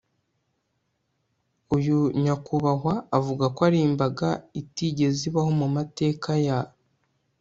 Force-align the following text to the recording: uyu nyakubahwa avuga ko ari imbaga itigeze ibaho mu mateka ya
uyu 1.75 1.99
nyakubahwa 2.23 2.93
avuga 3.17 3.45
ko 3.55 3.59
ari 3.67 3.79
imbaga 3.89 4.27
itigeze 4.61 5.21
ibaho 5.29 5.51
mu 5.59 5.67
mateka 5.75 6.29
ya 6.47 6.59